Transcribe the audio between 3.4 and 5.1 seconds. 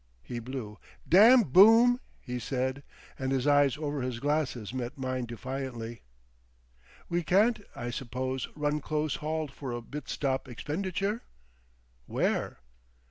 eyes over his glasses met